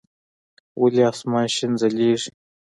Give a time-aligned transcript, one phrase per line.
[0.81, 2.29] ولي اسمان شين ځليږي؟